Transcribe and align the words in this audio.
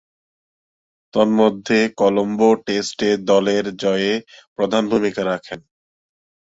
তন্মধ্যে, 1.13 1.79
কলম্বো 1.97 2.49
টেস্টে 2.65 3.09
দলের 3.29 3.65
জয়ে 3.83 4.13
প্রধান 4.55 4.83
ভূমিকা 4.91 5.21
রাখেন। 5.25 5.59